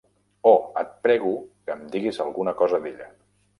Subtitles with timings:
[0.51, 1.35] Oh, et prego
[1.69, 3.15] que em diguis alguna cosa d'ella.